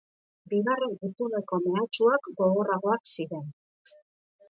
Bigarren 0.53 0.95
gutuneko 1.01 1.61
mehatxuak 1.67 2.33
gogorragoak 2.43 3.15
ziren. 3.19 3.49